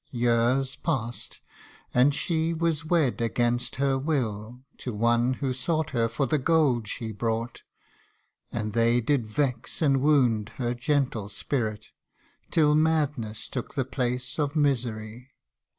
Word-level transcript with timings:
Years 0.09 0.75
past; 0.77 1.41
and 1.93 2.15
she 2.15 2.55
was 2.55 2.83
wed 2.83 3.21
against 3.21 3.75
her 3.75 3.99
will, 3.99 4.61
To 4.79 4.95
one 4.95 5.33
who 5.33 5.53
sought 5.53 5.91
her 5.91 6.07
for 6.07 6.25
the 6.25 6.39
gold 6.39 6.87
she 6.87 7.11
brought, 7.11 7.61
And 8.51 8.73
they 8.73 8.99
did 8.99 9.27
vex 9.27 9.79
and 9.79 10.01
wound 10.01 10.49
her 10.55 10.73
gentle 10.73 11.29
spirit, 11.29 11.89
Till 12.49 12.73
madness 12.73 13.47
took 13.47 13.75
the 13.75 13.85
place 13.85 14.39
of 14.39 14.55
misery. 14.55 15.29